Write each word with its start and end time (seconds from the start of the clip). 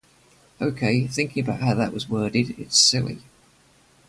Ok, 0.59 0.81
thinking 1.07 1.43
about 1.43 1.59
how 1.59 1.75
that 1.75 1.93
was 1.93 2.09
worded, 2.09 2.55
it's 2.59 2.79
silly. 2.79 3.19